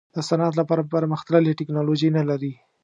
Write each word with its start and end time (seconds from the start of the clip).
د 0.15 0.17
صنعت 0.29 0.53
لپاره 0.61 0.89
پرمختللې 0.93 1.57
ټیکنالوجي 1.59 2.09
نه 2.17 2.23
لري. 2.29 2.53